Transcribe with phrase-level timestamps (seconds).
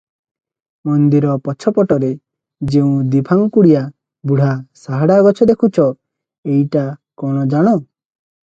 [0.89, 2.09] ମନ୍ଦିର ପଛପଟରେ
[2.75, 3.83] ଯେଉଁ ଦିଫାଙ୍କୁଡିଆ
[4.31, 4.49] ବୁଢ଼ା
[4.87, 5.89] ସାହାଡ଼ା ଗଛ ଦେଖୁଛ,
[6.55, 6.87] ଏଇଟା
[7.25, 7.77] କଣ ଜାଣ?